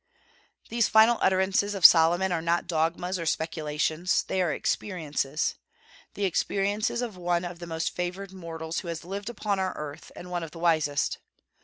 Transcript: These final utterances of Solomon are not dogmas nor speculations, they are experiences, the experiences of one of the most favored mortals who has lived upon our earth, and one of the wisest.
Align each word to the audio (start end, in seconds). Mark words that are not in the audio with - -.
These 0.69 0.87
final 0.87 1.19
utterances 1.21 1.75
of 1.75 1.85
Solomon 1.85 2.31
are 2.31 2.41
not 2.41 2.65
dogmas 2.65 3.17
nor 3.17 3.27
speculations, 3.27 4.23
they 4.23 4.41
are 4.41 4.51
experiences, 4.51 5.53
the 6.15 6.25
experiences 6.25 7.03
of 7.03 7.17
one 7.17 7.45
of 7.45 7.59
the 7.59 7.67
most 7.67 7.93
favored 7.93 8.33
mortals 8.33 8.79
who 8.79 8.87
has 8.87 9.05
lived 9.05 9.29
upon 9.29 9.59
our 9.59 9.73
earth, 9.77 10.11
and 10.15 10.31
one 10.31 10.41
of 10.41 10.49
the 10.49 10.57
wisest. 10.57 11.19